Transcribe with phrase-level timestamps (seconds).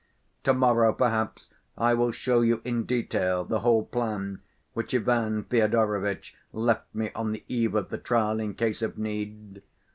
[0.45, 4.41] To‐morrow perhaps I will show you in detail the whole plan
[4.73, 9.61] which Ivan Fyodorovitch left me on the eve of the trial in case of need....